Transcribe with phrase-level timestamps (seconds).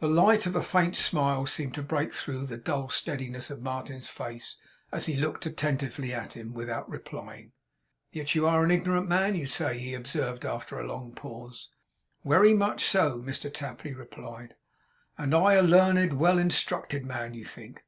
[0.00, 4.06] The light of a faint smile seemed to break through the dull steadiness of Martin's
[4.06, 4.56] face,
[4.92, 7.52] as he looked attentively at him, without replying.
[8.12, 11.70] 'Yet you are an ignorant man, you say,' he observed after a long pause.
[12.22, 14.56] 'Werry much so,' Mr Tapley replied.
[15.16, 17.86] 'And I a learned, well instructed man, you think?